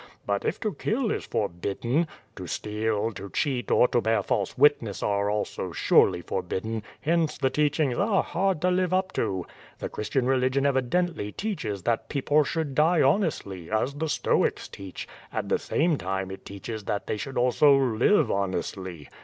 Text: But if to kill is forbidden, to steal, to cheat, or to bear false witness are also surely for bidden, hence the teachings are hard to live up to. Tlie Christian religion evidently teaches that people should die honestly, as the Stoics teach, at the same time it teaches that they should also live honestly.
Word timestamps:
But 0.25 0.45
if 0.45 0.59
to 0.61 0.73
kill 0.73 1.11
is 1.11 1.27
forbidden, 1.27 2.07
to 2.35 2.47
steal, 2.47 3.11
to 3.11 3.29
cheat, 3.29 3.69
or 3.69 3.87
to 3.89 4.01
bear 4.01 4.23
false 4.23 4.57
witness 4.57 5.03
are 5.03 5.29
also 5.29 5.71
surely 5.73 6.23
for 6.23 6.41
bidden, 6.41 6.81
hence 7.01 7.37
the 7.37 7.51
teachings 7.51 7.99
are 7.99 8.23
hard 8.23 8.61
to 8.63 8.71
live 8.71 8.95
up 8.95 9.11
to. 9.13 9.45
Tlie 9.79 9.91
Christian 9.91 10.25
religion 10.25 10.65
evidently 10.65 11.31
teaches 11.31 11.83
that 11.83 12.09
people 12.09 12.43
should 12.43 12.73
die 12.73 13.03
honestly, 13.03 13.69
as 13.69 13.93
the 13.93 14.09
Stoics 14.09 14.67
teach, 14.67 15.07
at 15.31 15.49
the 15.49 15.59
same 15.59 15.99
time 15.99 16.31
it 16.31 16.45
teaches 16.45 16.85
that 16.85 17.05
they 17.05 17.15
should 17.17 17.37
also 17.37 17.77
live 17.77 18.31
honestly. 18.31 19.07